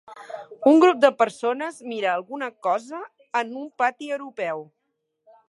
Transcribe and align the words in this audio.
Un 0.69 0.79
grup 0.83 1.03
de 1.03 1.11
persones 1.19 1.77
mira 1.91 2.09
alguna 2.13 2.49
cosa 2.69 3.03
en 3.43 3.53
un 3.61 3.69
pati 3.83 4.11
europeu. 4.19 4.67